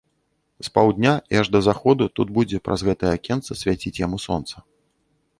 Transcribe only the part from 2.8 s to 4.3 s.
гэтае акенца свяціць яму